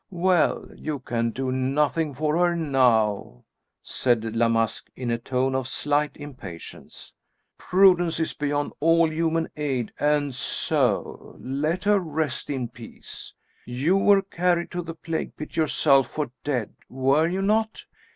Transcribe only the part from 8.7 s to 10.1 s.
all human aid,